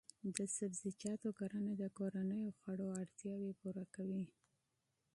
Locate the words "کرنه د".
1.39-1.83